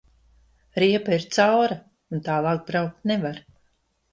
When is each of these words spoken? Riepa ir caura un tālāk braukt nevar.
Riepa 0.83 1.13
ir 1.17 1.27
caura 1.37 1.77
un 2.17 2.25
tālāk 2.29 2.67
braukt 2.73 3.07
nevar. 3.13 3.39